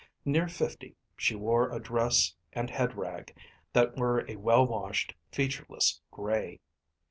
[0.25, 3.35] Near fifty, she wore a dress and head rag,
[3.73, 6.59] that were a well washed, featureless gray.